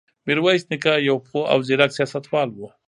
میرویس 0.27 0.63
نیکه 0.71 0.93
یو 1.07 1.15
پوه 1.27 1.45
او 1.53 1.59
زیرک 1.67 1.91
سیاستوال 1.97 2.49
و. 2.57 2.61